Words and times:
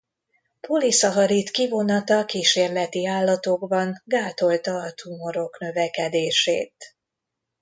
Poliszacharid-kivonata 0.61 2.25
kísérleti 2.25 3.07
állatokban 3.07 4.01
gátolta 4.05 4.75
a 4.75 4.91
tumorok 4.91 5.59
növekedését. 5.59 6.95